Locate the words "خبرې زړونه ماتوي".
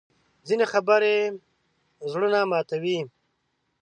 0.73-2.99